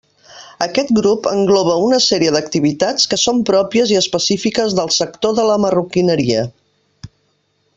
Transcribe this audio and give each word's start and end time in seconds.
Aquest 0.65 0.93
grup 0.99 1.27
engloba 1.31 1.75
una 1.87 1.99
sèrie 2.05 2.31
d'activitats 2.35 3.05
que 3.11 3.19
són 3.25 3.43
pròpies 3.51 3.93
i 3.93 3.99
específiques 4.01 4.73
del 4.81 4.93
sector 4.97 5.37
de 5.41 5.47
la 5.51 5.59
marroquineria. 5.67 6.47